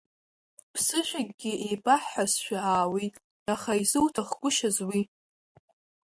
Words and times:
Ԥсышәакгьы 0.73 1.51
еибаҳҳәазшәа 1.67 2.57
аауит, 2.71 3.15
аха 3.53 3.71
изуҭахгәышьаз 3.81 4.77
уи? 4.89 5.01